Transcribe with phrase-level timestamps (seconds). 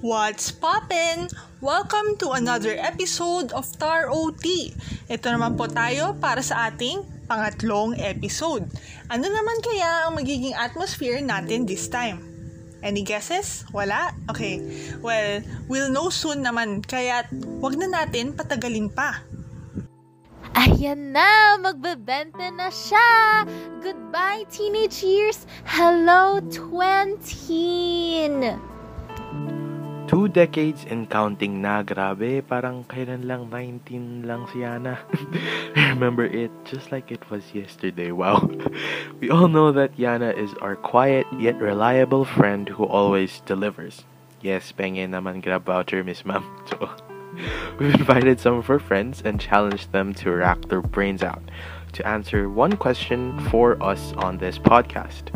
[0.00, 1.28] What's poppin'?
[1.60, 4.72] Welcome to another episode of Tar OT.
[5.12, 8.64] Ito naman po tayo para sa ating pangatlong episode.
[9.12, 12.24] Ano naman kaya ang magiging atmosphere natin this time?
[12.80, 13.68] Any guesses?
[13.76, 14.16] Wala?
[14.32, 14.64] Okay.
[15.04, 17.28] Well, we'll know soon naman, kaya
[17.60, 19.20] wag na natin patagalin pa.
[20.56, 21.60] Ayan na!
[21.60, 23.44] Magbebenta na siya!
[23.84, 25.44] Goodbye, teenage years!
[25.68, 28.75] Hello, 20!
[30.26, 32.42] Two decades and counting na, grabe.
[32.42, 34.98] Parang kailan lang, 19 lang si Iana.
[35.94, 38.10] Remember it just like it was yesterday.
[38.10, 38.50] Wow.
[39.22, 44.02] We all know that Iana is our quiet yet reliable friend who always delivers.
[44.42, 46.42] Yes, penge naman grab voucher, Miss Ma'am.
[46.74, 46.90] So,
[47.78, 51.54] we've invited some of her friends and challenged them to rack their brains out
[51.94, 55.30] to answer one question for us on this podcast.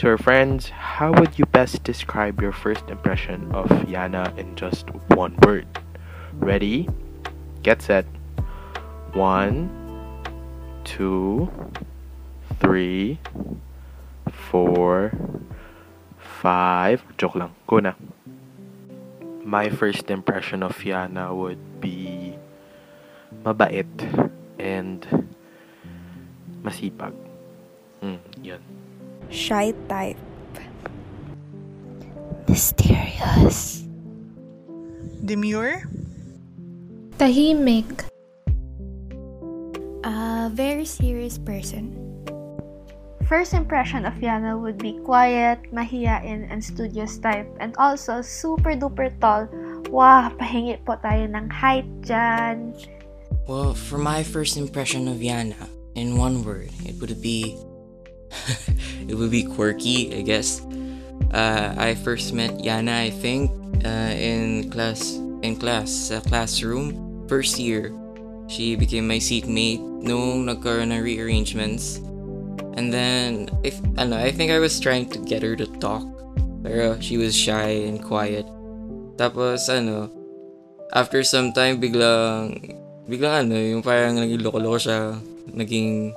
[0.00, 4.88] To our friends, how would you best describe your first impression of Iana in just
[5.12, 5.68] one word?
[6.40, 6.88] Ready?
[7.62, 8.06] Get set.
[9.12, 9.68] One,
[10.84, 11.52] two,
[12.60, 13.20] three,
[14.48, 15.12] four,
[16.16, 17.04] five.
[17.20, 17.52] Joke lang.
[17.68, 17.92] Go na.
[19.44, 22.40] My first impression of Iana would be
[23.44, 23.84] mabait
[24.56, 25.04] and
[26.64, 27.12] masipag.
[28.00, 28.64] Mm, yun.
[29.30, 30.18] Shy type.
[32.50, 33.86] Mysterious.
[35.22, 35.86] Demure?
[37.14, 38.10] Tahimik.
[40.02, 41.94] A very serious person.
[43.30, 47.46] First impression of Yana would be quiet, mahiyain, and studious type.
[47.62, 49.46] And also, super duper tall.
[49.94, 52.74] Wow, pahingi po tayo ng height dyan.
[53.46, 57.54] Well, for my first impression of Yana, in one word, it would be.
[59.08, 60.62] it would be quirky, I guess.
[61.30, 63.50] Uh, I first met Iana, I think,
[63.84, 67.94] uh, in class, in class, uh, classroom, first year.
[68.50, 72.02] She became my seatmate nung nagkaroon ng rearrangements.
[72.74, 75.66] And then, if, I don't know, I think I was trying to get her to
[75.78, 76.02] talk.
[76.62, 78.46] Pero she was shy and quiet.
[79.14, 80.10] Tapos, ano,
[80.90, 82.74] after some time, biglang,
[83.06, 84.98] biglang ano, yung parang naging loko-loko siya.
[85.54, 86.10] Naging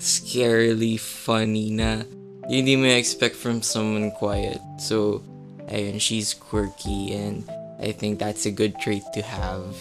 [0.00, 2.08] scarily funny na
[2.48, 4.58] yun hindi mo expect from someone quiet.
[4.80, 5.22] So,
[5.68, 7.44] ayun, she's quirky and
[7.78, 9.76] I think that's a good trait to have.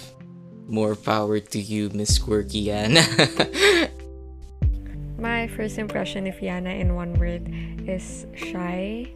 [0.70, 3.02] More power to you, Miss Quirky Iana.
[5.18, 7.50] My first impression of Iana in one word
[7.90, 9.10] is shy.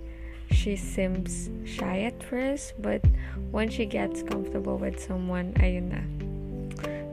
[0.50, 3.06] She seems shy at first, but
[3.52, 6.02] when she gets comfortable with someone, ayun na.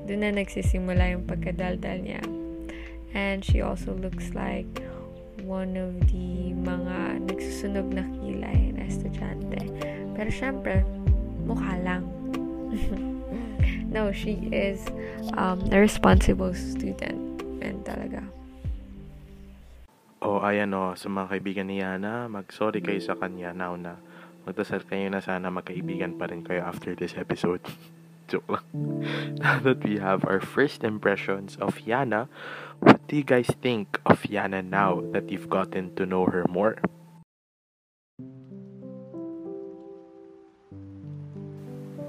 [0.08, 2.39] Doon na nagsisimula yung pagkadaldal niya.
[3.14, 4.82] And she also looks like
[5.42, 9.60] one of the mga nagsusunog na kilay na estudyante.
[10.14, 10.84] Pero syempre,
[11.42, 12.06] mukha lang.
[13.94, 14.86] no, she is
[15.34, 17.42] um, a responsible student.
[17.60, 18.24] And talaga.
[20.20, 23.96] Oh, ayan o, sa mga kaibigan ni Yana, mag-sorry kayo sa kanya now na
[24.44, 27.64] magdasal kayo na sana magkaibigan pa rin kayo after this episode.
[28.30, 28.66] Joke lang.
[29.42, 32.30] Now that we have our first impressions of Yana,
[32.80, 36.76] what do you guys think of Yana now that you've gotten to know her more?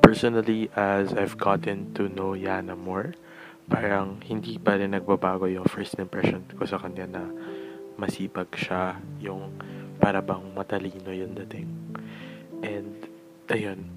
[0.02, 3.16] Personally, as I've gotten to know Yana more,
[3.72, 7.24] parang hindi pa rin nagbabago yung first impression ko sa kanya na
[7.96, 9.56] masipag siya, yung
[10.00, 11.72] para matalino yung dating.
[12.64, 13.08] And,
[13.48, 13.88] ayun,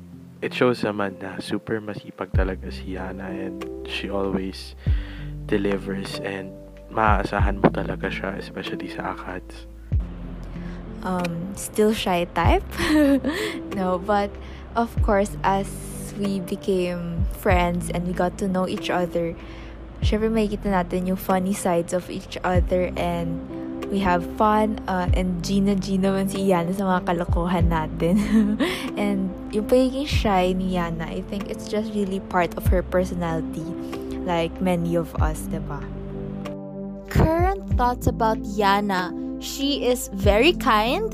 [0.43, 4.77] it shows naman na super masipag talaga si Yana and she always
[5.47, 9.69] delivers and maaasahan mo talaga siya, especially sa ACADS.
[11.05, 12.65] Um, still shy type.
[13.79, 14.33] no, but
[14.75, 15.69] of course, as
[16.17, 19.37] we became friends and we got to know each other,
[20.01, 23.41] syempre makikita natin yung funny sides of each other and
[23.93, 28.17] we have fun uh, and Gina Gina man si Yana sa mga kalokohan natin.
[29.01, 33.67] and yung pagiging shy ni Yana, I think it's just really part of her personality
[34.25, 35.79] like many of us, diba?
[35.79, 36.04] Current
[37.77, 39.11] thoughts about Yana.
[39.43, 41.11] She is very kind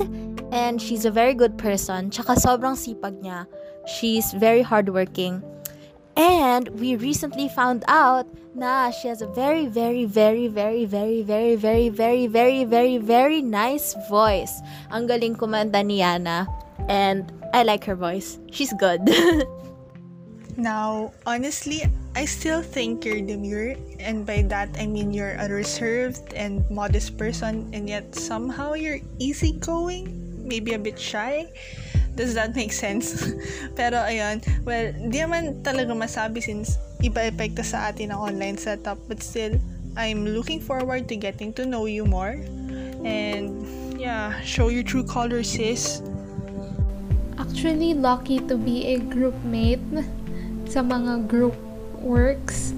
[0.51, 2.09] and she's a very good person.
[2.09, 3.47] Tsaka sobrang sipag niya.
[3.87, 5.41] She's very hardworking.
[6.15, 11.55] And we recently found out na she has a very, very, very, very, very, very,
[11.55, 14.61] very, very, very, very, very nice voice.
[14.91, 16.45] Ang galing kumanta ni Yana.
[16.89, 18.37] And I like her voice.
[18.51, 19.01] She's good.
[20.57, 26.33] Now, honestly, I still think you're demure, and by that I mean you're a reserved
[26.33, 30.11] and modest person, and yet somehow you're easygoing,
[30.43, 31.47] maybe a bit shy.
[32.15, 33.31] Does that make sense?
[33.79, 38.99] Pero ayun, well, di naman talaga masabi since iba epekto sa atin ang online setup.
[39.07, 39.55] But still,
[39.95, 42.35] I'm looking forward to getting to know you more.
[43.07, 43.63] And
[43.95, 46.03] yeah, show your true colors, sis.
[47.39, 49.81] Actually, lucky to be a group mate
[50.71, 51.51] sa mga group
[51.99, 52.71] works.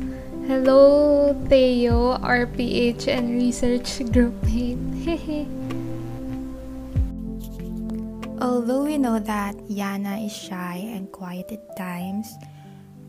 [0.49, 4.81] Hello, Theo, RPH and research group mate.
[5.05, 5.45] Hehe.
[8.41, 12.33] Although we know that Yana is shy and quiet at times,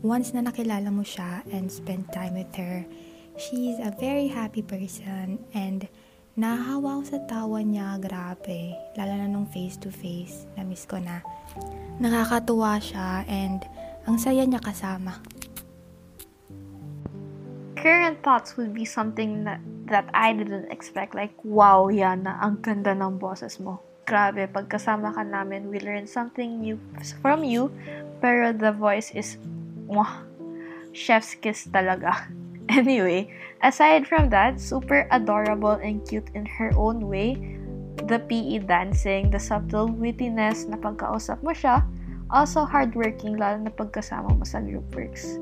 [0.05, 2.85] once na nakilala mo siya and spend time with her,
[3.41, 5.89] she's a very happy person and
[6.37, 8.77] nahahawa ko sa tawa niya, grabe.
[9.01, 11.25] Lalo na nung face to face, na-miss ko na.
[11.97, 13.65] Nakakatuwa siya and
[14.05, 15.17] ang saya niya kasama.
[17.75, 21.13] Current thoughts would be something that, that I didn't expect.
[21.13, 23.81] Like, wow, Yana, ang ganda ng boses mo.
[24.05, 26.77] Grabe, pagkasama ka namin, we learned something new
[27.21, 27.73] from you,
[28.21, 29.37] pero the voice is,
[29.89, 30.21] mwah,
[30.93, 32.13] chef's kiss talaga.
[32.65, 33.29] Anyway,
[33.61, 37.37] aside from that, super adorable and cute in her own way,
[38.09, 41.85] the PE dancing, the subtle wittiness na pagkausap mo siya,
[42.29, 45.37] also hardworking lalo na pagkasama mo sa group works.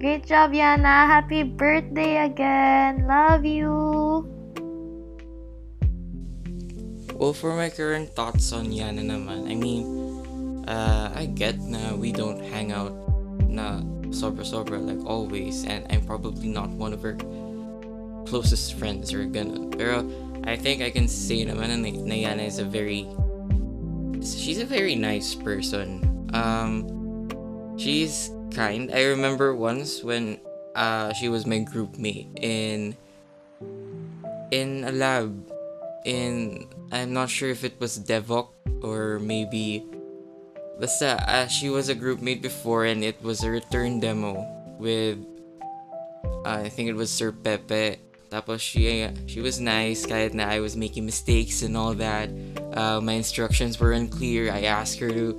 [0.00, 1.04] Great job, Iana!
[1.04, 3.04] Happy birthday again!
[3.04, 3.68] Love you!
[7.20, 9.84] Well, for my current thoughts on Iana naman, I mean,
[10.64, 12.96] uh, I get na we don't hang out
[13.44, 17.20] na sobra sobra like always, and I'm probably not one of her
[18.24, 19.68] closest friends or ganun.
[19.76, 20.08] Pero
[20.48, 23.04] I think I can say naman na, na Iana is a very,
[24.24, 26.09] she's a very nice person.
[26.32, 26.86] Um,
[27.78, 28.90] she's kind.
[28.92, 30.40] I remember once when
[30.74, 32.96] uh, she was my group mate in
[34.50, 35.30] in a lab
[36.04, 38.50] in I'm not sure if it was Devok
[38.82, 39.86] or maybe
[40.80, 44.42] basta uh, she was a group mate before and it was a return demo
[44.78, 45.18] with
[46.44, 48.00] uh, I think it was Sir Pepe.
[48.30, 52.30] Tapos she she was nice kahit na I was making mistakes and all that.
[52.72, 54.54] Uh, my instructions were unclear.
[54.54, 55.34] I asked her to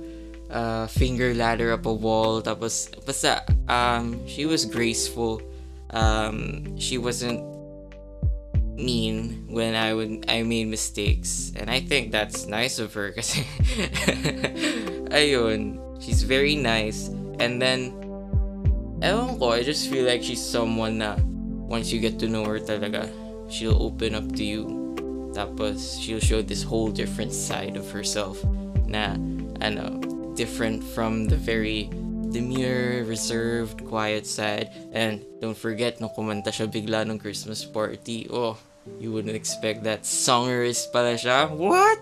[0.52, 5.40] uh, finger ladder up a wall tapos basta um, she was graceful.
[5.92, 7.44] Um, she wasn't
[8.76, 11.52] mean when I would I made mistakes.
[11.56, 13.42] And I think that's nice of her kasi
[15.12, 17.08] ayun she's very nice.
[17.40, 17.96] And then
[19.00, 21.16] ewan ko I just feel like she's someone na
[21.68, 23.08] once you get to know her talaga
[23.48, 24.68] she'll open up to you.
[25.32, 28.36] Tapos she'll show this whole different side of herself
[28.84, 29.16] na
[29.64, 31.90] ano different from the very
[32.30, 34.70] demure, reserved, quiet side.
[34.92, 38.56] And don't forget, nung kumanta siya bigla nung Christmas party, oh,
[38.98, 40.02] you wouldn't expect that.
[40.02, 41.50] Songerist pala siya.
[41.50, 42.00] What?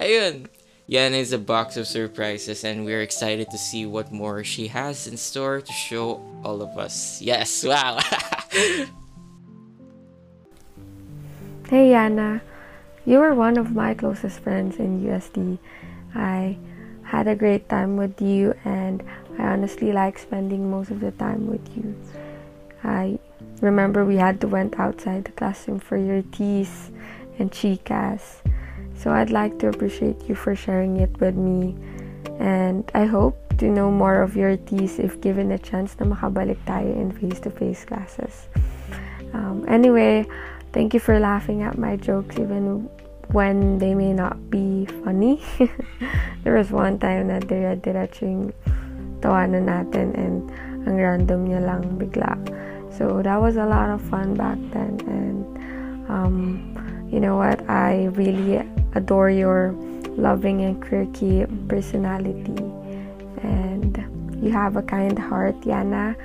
[0.00, 0.48] Ayun.
[0.86, 5.08] Yan is a box of surprises and we're excited to see what more she has
[5.10, 7.20] in store to show all of us.
[7.20, 7.98] Yes, wow.
[11.66, 12.42] Hey Iana,
[13.04, 15.58] you were one of my closest friends in USD.
[16.14, 16.58] I
[17.06, 19.02] had a great time with you and
[19.38, 21.94] I honestly like spending most of the time with you.
[22.82, 23.18] I
[23.60, 26.90] remember we had to went outside the classroom for your teas
[27.38, 28.42] and chicas.
[28.96, 31.76] So I'd like to appreciate you for sharing it with me.
[32.38, 36.58] And I hope to know more of your teas if given a chance na makabalik
[36.66, 38.48] tayo in face-to-face classes.
[39.32, 40.26] Um, anyway,
[40.72, 42.88] thank you for laughing at my jokes even
[43.32, 45.42] when they may not be funny.
[46.44, 48.52] there was one time na dire-diretso yung
[49.20, 50.46] tawanan natin and
[50.86, 52.38] ang random niya lang bigla.
[52.94, 55.44] So that was a lot of fun back then and
[56.08, 56.72] um,
[57.10, 57.60] you know what?
[57.68, 58.62] I really
[58.94, 59.74] adore your
[60.16, 62.62] loving and quirky personality
[63.42, 63.98] and
[64.40, 66.16] you have a kind heart, Iana.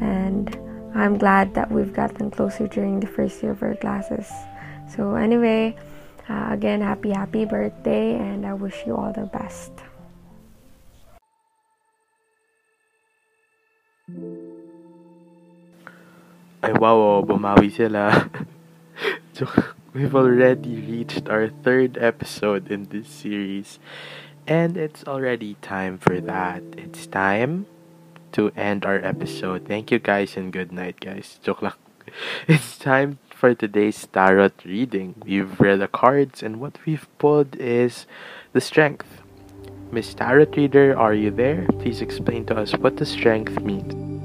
[0.00, 0.50] And
[0.94, 4.30] I'm glad that we've gotten closer during the first year of our classes.
[4.88, 5.76] So anyway,
[6.28, 9.72] uh, again, happy, happy birthday, and I wish you all the best.
[16.62, 18.30] Ay, wow, oh, bumawi sila.
[19.94, 23.78] We've already reached our third episode in this series,
[24.46, 26.62] and it's already time for that.
[26.76, 27.66] It's time
[28.32, 29.64] to end our episode.
[29.64, 31.40] Thank you guys and good night, guys.
[31.40, 31.78] Joke lang.
[32.46, 35.14] It's time for today's tarot reading.
[35.22, 38.06] We've read the cards, and what we've pulled is
[38.54, 39.20] the strength.
[39.92, 41.66] Miss Tarot Reader, are you there?
[41.78, 44.15] Please explain to us what the strength means.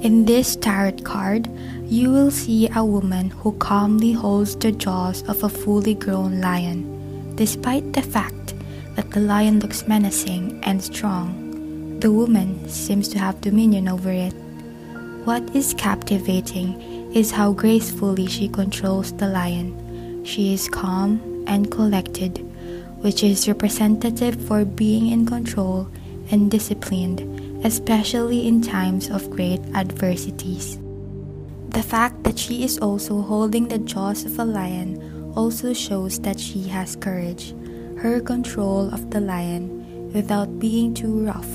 [0.00, 1.46] In this tarot card,
[1.84, 7.36] you will see a woman who calmly holds the jaws of a fully grown lion,
[7.36, 8.54] despite the fact
[8.96, 12.00] that the lion looks menacing and strong.
[12.00, 14.32] The woman seems to have dominion over it.
[15.24, 20.24] What is captivating is how gracefully she controls the lion.
[20.24, 22.38] She is calm and collected,
[23.02, 25.88] which is representative for being in control
[26.30, 27.20] and disciplined,
[27.64, 30.78] especially in times of great adversities.
[31.70, 36.40] The fact that she is also holding the jaws of a lion also shows that
[36.40, 37.54] she has courage.
[37.98, 41.48] Her control of the lion, without being too rough,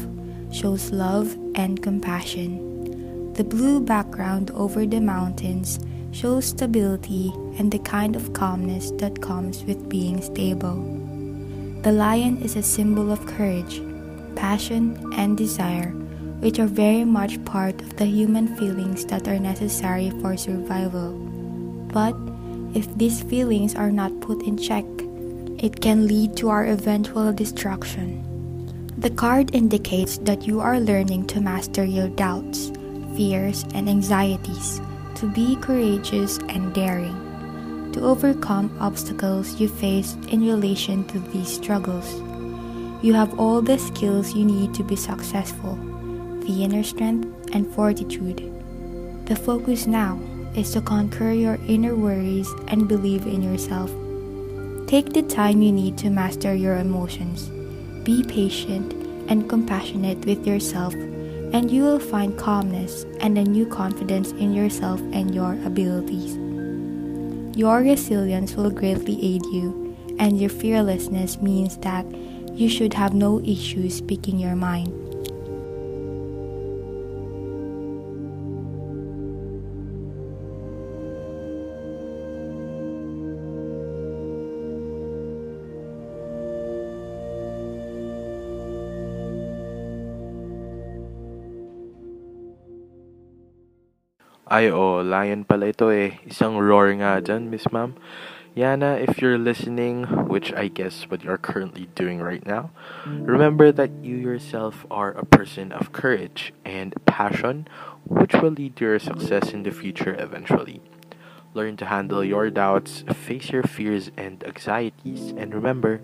[0.51, 3.33] shows love and compassion.
[3.33, 5.79] The blue background over the mountains
[6.11, 10.79] shows stability and the kind of calmness that comes with being stable.
[11.81, 13.81] The lion is a symbol of courage,
[14.35, 15.91] passion, and desire,
[16.39, 21.13] which are very much part of the human feelings that are necessary for survival.
[21.91, 22.15] But
[22.75, 24.85] if these feelings are not put in check,
[25.57, 28.21] it can lead to our eventual destruction.
[28.97, 32.71] The card indicates that you are learning to master your doubts,
[33.15, 34.81] fears, and anxieties,
[35.15, 37.15] to be courageous and daring,
[37.93, 42.21] to overcome obstacles you face in relation to these struggles.
[43.05, 45.77] You have all the skills you need to be successful
[46.41, 48.41] the inner strength and fortitude.
[49.27, 50.19] The focus now
[50.55, 53.91] is to conquer your inner worries and believe in yourself.
[54.87, 57.51] Take the time you need to master your emotions.
[58.03, 58.93] Be patient
[59.29, 64.99] and compassionate with yourself, and you will find calmness and a new confidence in yourself
[65.13, 66.37] and your abilities.
[67.55, 72.03] Your resilience will greatly aid you, and your fearlessness means that
[72.55, 74.91] you should have no issues speaking your mind.
[94.45, 96.15] Ay, oo, lion pala ito eh.
[96.23, 97.97] Isang roar nga dyan, Miss Ma'am.
[98.55, 102.71] Iana, if you're listening, which I guess what you're currently doing right now,
[103.05, 107.67] remember that you yourself are a person of courage and passion,
[108.05, 110.79] which will lead to your success in the future eventually.
[111.53, 115.99] Learn to handle your doubts, face your fears and anxieties, and remember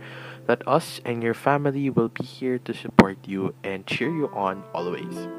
[0.47, 4.65] that us and your family will be here to support you and cheer you on
[4.73, 5.29] always.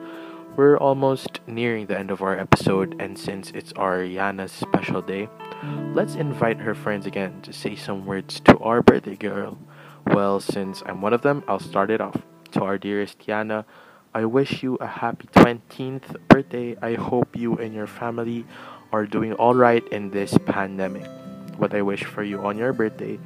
[0.56, 5.28] We're almost nearing the end of our episode, and since it's our Iana's special day,
[5.94, 9.58] let's invite her friends again to say some words to our birthday girl.
[10.06, 12.20] Well, since I'm one of them, I'll start it off.
[12.52, 13.64] To our dearest Iana,
[14.14, 16.76] I wish you a happy 20th birthday.
[16.82, 18.44] I hope you and your family
[18.92, 21.06] are doing all right in this pandemic.
[21.56, 23.18] What I wish for you on your birthday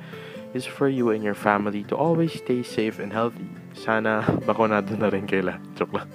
[0.54, 3.48] is for you and your family to always stay safe and healthy.
[3.74, 5.58] Sana bakunado na rin kaila.
[5.74, 6.08] Joke lang.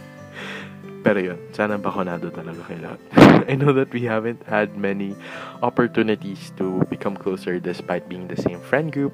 [1.04, 3.00] Pero yun, sana bakunado talaga kay lahat.
[3.50, 5.16] I know that we haven't had many
[5.62, 9.14] opportunities to become closer despite being the same friend group.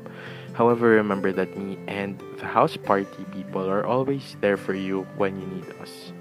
[0.54, 5.40] However, remember that me and the house party people are always there for you when
[5.40, 6.12] you need us.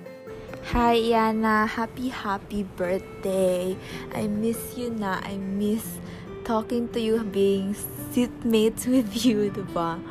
[0.75, 1.67] Hi, Iana.
[1.67, 3.77] Happy, happy birthday.
[4.13, 5.23] I miss you na.
[5.23, 6.03] I miss
[6.45, 7.75] talking to you, being
[8.11, 10.03] seatmates with you, diba?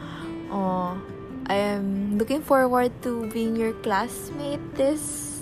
[0.50, 0.96] Oh,
[1.48, 5.35] I am looking forward to being your classmate this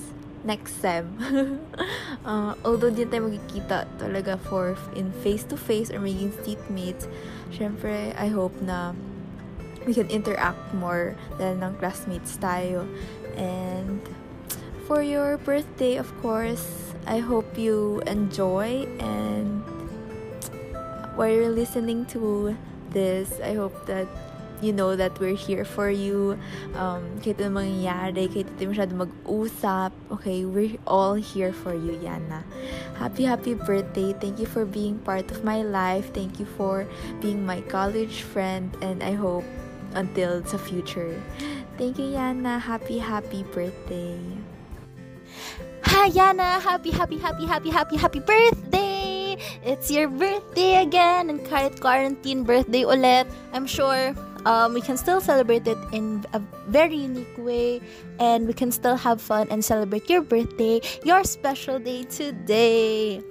[0.43, 1.07] next sem.
[2.27, 7.07] uh, although di tayo magkikita talaga for in face-to-face or maging seatmates,
[7.51, 8.91] syempre, I hope na
[9.87, 12.87] we can interact more dahil ng classmates tayo.
[13.35, 14.03] And
[14.87, 19.63] for your birthday, of course, I hope you enjoy and
[21.15, 22.55] while you're listening to
[22.89, 24.07] this, I hope that
[24.63, 26.39] you know that we're here for you.
[26.73, 32.47] Um, kahit ano mangyayari, kahit ito masyado mag-usap, okay, we're all here for you, Iana.
[32.95, 34.15] Happy, happy birthday.
[34.15, 36.15] Thank you for being part of my life.
[36.15, 36.87] Thank you for
[37.19, 39.45] being my college friend, and I hope
[39.93, 41.13] until the future.
[41.75, 42.63] Thank you, Iana.
[42.63, 44.17] Happy, happy birthday.
[45.83, 46.57] Hi, Iana!
[46.57, 49.37] Happy, happy, happy, happy, happy, happy birthday!
[49.61, 55.21] It's your birthday again, and kahit quarantine birthday ulit, I'm sure um, we can still
[55.21, 57.81] celebrate it in a very unique way,
[58.19, 63.21] and we can still have fun and celebrate your birthday, your special day today,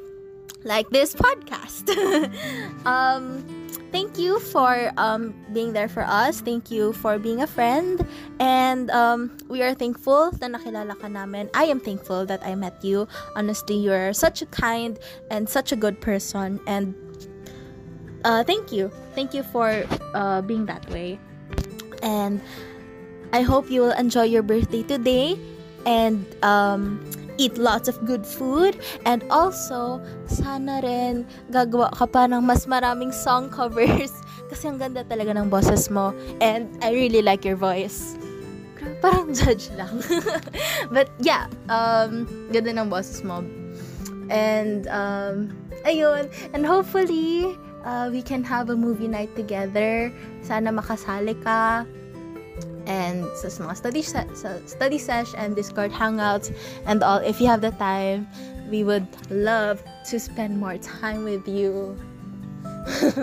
[0.64, 1.90] like this podcast.
[2.86, 3.44] um,
[3.92, 6.40] thank you for um, being there for us.
[6.40, 8.06] Thank you for being a friend.
[8.40, 11.50] And um, we are thankful na nakilala ka namin.
[11.54, 13.06] I am thankful that I met you.
[13.36, 14.98] Honestly, you're such a kind
[15.30, 16.58] and such a good person.
[16.66, 16.94] And
[18.24, 18.90] uh, thank you.
[19.14, 21.18] Thank you for uh, being that way.
[22.02, 22.40] And
[23.32, 25.38] I hope you will enjoy your birthday today
[25.86, 27.00] and um,
[27.38, 28.78] eat lots of good food.
[29.04, 34.12] And also, sana rin gagawa ka pa ng mas maraming song covers
[34.50, 36.12] kasi ang ganda talaga ng boses mo.
[36.40, 38.18] And I really like your voice.
[39.00, 40.02] Parang judge lang.
[40.94, 43.42] But yeah, um, ganda ng boses mo.
[44.32, 45.52] And, um,
[45.84, 46.30] ayun.
[46.52, 50.12] And hopefully, uh, we can have a movie night together.
[50.42, 51.86] Sana makasali ka.
[52.86, 56.50] And sa mga study, se- sa study sesh and Discord hangouts
[56.82, 58.26] and all, if you have the time,
[58.70, 61.94] we would love to spend more time with you.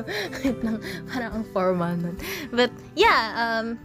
[1.12, 2.16] Parang ang formal nun.
[2.56, 3.76] But yeah, um,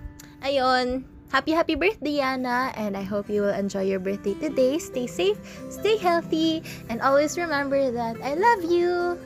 [0.47, 1.03] ayun,
[1.35, 4.79] Happy, happy birthday, Iana, and I hope you will enjoy your birthday today.
[4.79, 5.35] Stay safe,
[5.67, 9.19] stay healthy, and always remember that I love you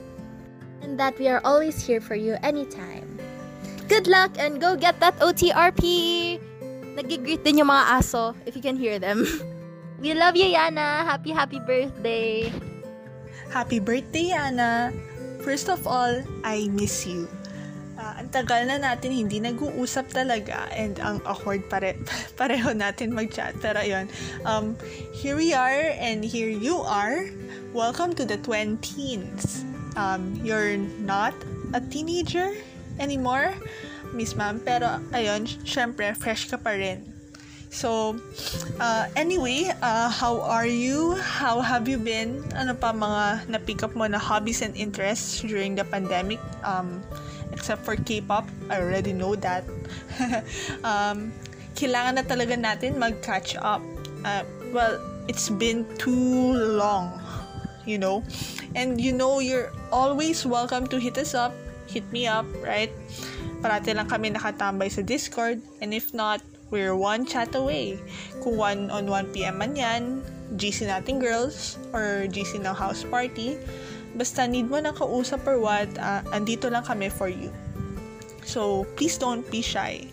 [0.81, 3.07] and that we are always here for you anytime.
[3.87, 5.81] Good luck and go get that OTRP!
[6.93, 9.25] Nagigreet din yung mga aso, if you can hear them.
[9.99, 11.03] We love you, Yana!
[11.03, 12.47] Happy, happy birthday!
[13.51, 14.95] Happy birthday, Yana!
[15.43, 17.27] First of all, I miss you.
[17.99, 21.99] Ah, ang tagal na natin hindi nag-uusap talaga and ang awkward pare
[22.39, 23.51] pareho natin mag-chat.
[23.59, 24.07] Pero ayun,
[24.47, 24.79] um,
[25.11, 27.27] here we are and here you are.
[27.75, 29.68] Welcome to the 20s.
[29.99, 31.35] Um, you're not
[31.75, 32.55] a teenager
[33.03, 33.51] anymore,
[34.15, 34.63] Miss Ma'am.
[34.63, 37.03] Pero ayun, syempre, fresh ka pa rin.
[37.69, 38.15] So,
[38.79, 41.19] uh, anyway, uh, how are you?
[41.19, 42.41] How have you been?
[42.55, 46.39] Ano pa mga na-pick up mo na hobbies and interests during the pandemic?
[46.63, 47.03] Um,
[47.51, 49.67] except for K-pop, I already know that.
[50.87, 51.29] um,
[51.75, 53.83] kailangan na talaga natin mag-catch up.
[54.25, 54.97] Uh, well,
[55.29, 57.18] it's been too long,
[57.89, 58.21] you know?
[58.77, 61.57] And you know, you're always welcome to hit us up,
[61.89, 62.93] hit me up, right?
[63.65, 65.59] Parati lang kami nakatambay sa Discord.
[65.81, 67.97] And if not, we're one chat away.
[68.45, 69.57] Kung 1 on 1 p.m.
[69.57, 70.21] man yan,
[70.55, 73.57] GC natin girls, or GC ng house party,
[74.13, 77.49] basta need mo ng kausap or what, uh, andito lang kami for you.
[78.45, 80.09] So, please don't be shy.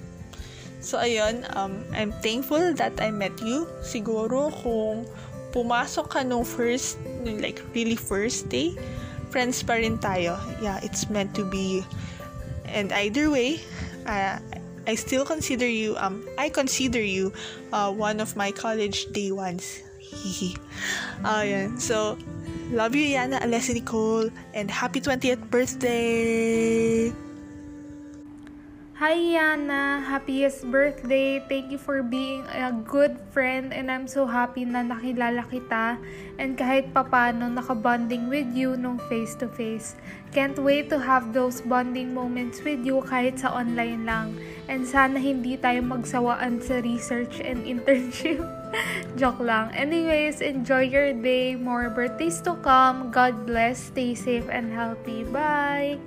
[0.84, 3.64] So, ayun, um, I'm thankful that I met you.
[3.80, 5.08] Siguro kung
[5.56, 8.76] pumasok ka nung first, like really first day,
[9.32, 10.36] friends pa rin tayo.
[10.60, 11.80] Yeah, it's meant to be.
[12.68, 13.64] And either way,
[14.04, 14.36] uh,
[14.84, 17.32] I still consider you, um, I consider you
[17.72, 19.80] uh, one of my college day ones.
[20.04, 20.60] Hihi.
[21.24, 21.80] Ayun.
[21.80, 22.20] So,
[22.70, 27.10] love you, Yana, Alessia Nicole, and happy 20th birthday!
[28.96, 31.36] Hi Yana, happiest birthday.
[31.36, 36.00] Thank you for being a good friend and I'm so happy na nakilala kita
[36.40, 40.00] and kahit papano nakabonding with you nung face to face.
[40.32, 44.32] Can't wait to have those bonding moments with you kahit sa online lang.
[44.64, 48.40] And sana hindi tayo magsawaan sa research and internship.
[49.20, 49.76] Joke lang.
[49.76, 51.52] Anyways, enjoy your day.
[51.52, 53.12] More birthdays to come.
[53.12, 53.92] God bless.
[53.92, 55.20] Stay safe and healthy.
[55.28, 56.00] Bye!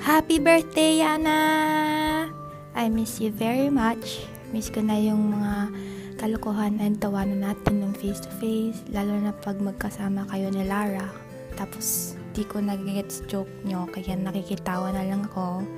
[0.00, 2.32] Happy birthday, Yana!
[2.72, 4.24] I miss you very much.
[4.48, 5.76] Miss ko na yung mga
[6.16, 11.04] kalokohan and tawanan natin ng face-to-face, lalo na pag magkasama kayo ni Lara.
[11.52, 15.68] Tapos, di ko nagigets joke nyo, kaya nakikitawa na lang ako.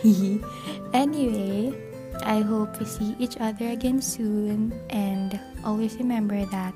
[0.96, 1.68] anyway,
[2.24, 4.72] I hope we see each other again soon.
[4.88, 5.36] And
[5.68, 6.72] always remember that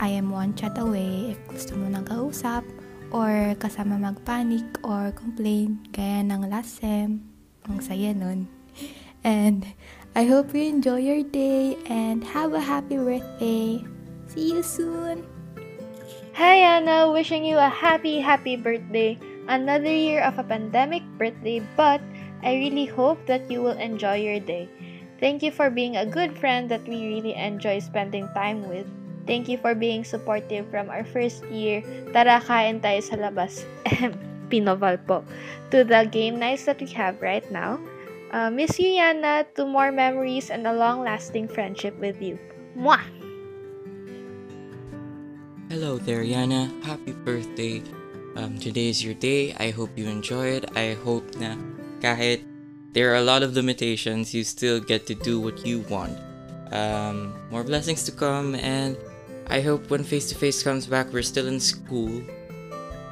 [0.00, 2.64] I am one chat away if gusto mo nang kausap
[3.10, 7.24] or kasama magpanic or complain gaya ng last sem.
[7.68, 8.48] Ang saya nun.
[9.24, 9.66] And
[10.14, 13.84] I hope you enjoy your day and have a happy birthday.
[14.28, 15.24] See you soon.
[16.38, 19.18] Hi Anna, wishing you a happy, happy birthday.
[19.48, 21.98] Another year of a pandemic birthday, but
[22.44, 24.68] I really hope that you will enjoy your day.
[25.18, 28.86] Thank you for being a good friend that we really enjoy spending time with.
[29.28, 31.84] Thank you for being supportive from our first year.
[32.16, 33.68] Tara, kain tayo sa labas.
[34.48, 35.20] Pinoval po.
[35.68, 37.76] To the game nights that we have right now.
[38.32, 39.44] Uh, miss you, Iana.
[39.60, 42.40] To more memories and a long-lasting friendship with you.
[42.72, 43.04] Mwah!
[45.68, 46.72] Hello there, Iana.
[46.80, 47.84] Happy birthday.
[48.32, 49.52] Um, today is your day.
[49.60, 50.72] I hope you enjoy it.
[50.72, 51.60] I hope na
[52.00, 52.40] kahit
[52.96, 56.16] there are a lot of limitations, you still get to do what you want.
[56.72, 58.96] Um, more blessings to come, and
[59.48, 62.20] I hope when face to face comes back, we're still in school.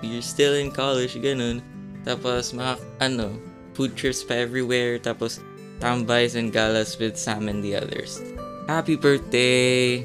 [0.05, 1.65] You're still in college, ganun.
[2.05, 3.41] Tapos, mga, ano,
[3.73, 5.01] food trips pa everywhere.
[5.01, 5.41] Tapos,
[5.81, 8.21] tambays and galas with Sam and the others.
[8.69, 10.05] Happy birthday!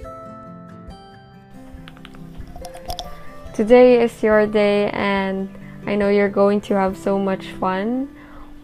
[3.52, 5.52] Today is your day, and
[5.86, 8.08] I know you're going to have so much fun.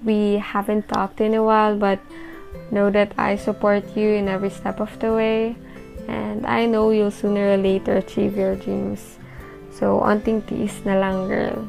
[0.07, 1.99] We haven't talked in a while, but
[2.71, 5.59] know that I support you in every step of the way,
[6.07, 9.19] and I know you'll sooner or later achieve your dreams.
[9.71, 11.67] So, onting tiis na lang, girl.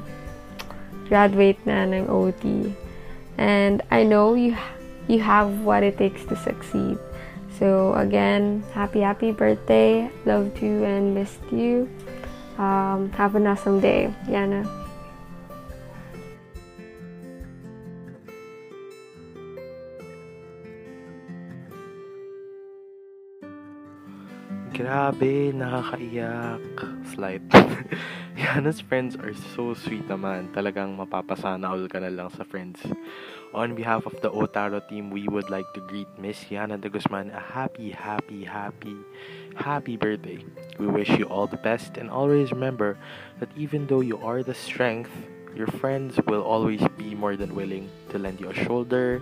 [1.10, 2.72] Graduate na ng OT.
[3.38, 4.56] And I know you
[5.08, 6.98] you have what it takes to succeed.
[7.58, 10.10] So again, happy happy birthday.
[10.26, 11.88] Loved you and missed you.
[12.58, 14.77] Um, have an awesome day, Yana.
[24.78, 26.62] Grabe, nakakaiyak.
[27.10, 27.42] Slight.
[28.38, 30.54] Yana's friends are so sweet naman.
[30.54, 32.78] Talagang mapapasana all ka na lang sa friends.
[33.50, 37.34] On behalf of the Otaro team, we would like to greet Miss Yana de Guzman
[37.34, 38.94] a happy, happy, happy,
[39.58, 40.46] happy birthday.
[40.78, 42.94] We wish you all the best and always remember
[43.42, 45.10] that even though you are the strength,
[45.58, 49.18] your friends will always be more than willing to lend you a shoulder,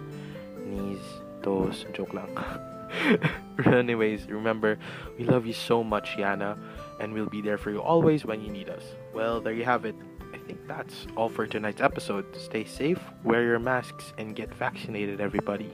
[0.68, 1.00] knees,
[1.40, 2.28] toes, joke lang.
[3.66, 4.78] Anyways, remember,
[5.18, 6.58] we love you so much, Iana,
[7.00, 8.82] and we'll be there for you always when you need us.
[9.14, 9.94] Well, there you have it.
[10.32, 12.24] I think that's all for tonight's episode.
[12.36, 15.72] Stay safe, wear your masks, and get vaccinated, everybody.